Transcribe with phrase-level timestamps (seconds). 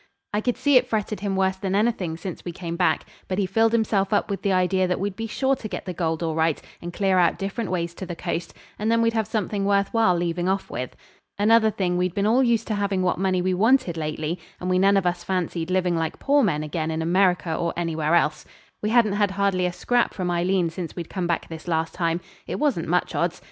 [0.33, 3.45] I could see it fretted him worse than anything since we came back, but he
[3.45, 6.33] filled himself up with the idea that we'd be sure to get the gold all
[6.33, 9.93] right, and clear out different ways to the coast, and then we'd have something worth
[9.93, 10.95] while leaving off with.
[11.37, 14.79] Another thing, we'd been all used to having what money we wanted lately, and we
[14.79, 18.43] none of us fancied living like poor men again in America or anywhere else.
[18.81, 22.21] We hadn't had hardly a scrap from Aileen since we'd come back this last time.
[22.47, 23.39] It wasn't much odds.